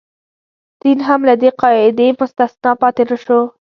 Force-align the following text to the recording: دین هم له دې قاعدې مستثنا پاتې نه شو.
دین 0.81 0.99
هم 1.07 1.19
له 1.29 1.33
دې 1.41 1.49
قاعدې 1.61 2.07
مستثنا 2.19 2.71
پاتې 2.81 3.03
نه 3.09 3.17
شو. 3.23 3.39